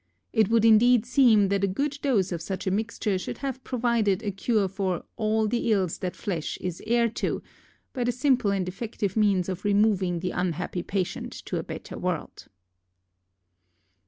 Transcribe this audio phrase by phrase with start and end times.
[0.33, 4.23] It would indeed seem that a good dose of such a mixture should have provided
[4.23, 7.43] a cure for "all the ills that flesh is heir to,"
[7.93, 12.47] by the simple and effective means of removing the unhappy patient to a better world.